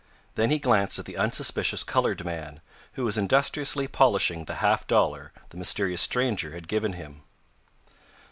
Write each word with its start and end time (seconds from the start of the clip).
Then 0.33 0.49
he 0.49 0.57
glanced 0.57 0.97
at 0.97 1.05
the 1.05 1.15
unsuspicious 1.15 1.83
colored 1.83 2.25
man, 2.25 2.61
who 2.93 3.03
was 3.05 3.19
industriously 3.19 3.87
polishing 3.87 4.45
the 4.45 4.55
half 4.55 4.87
dollar 4.87 5.31
the 5.49 5.57
mysterious 5.57 6.01
stranger 6.01 6.53
had 6.53 6.67
given 6.67 6.93
him. 6.93 7.21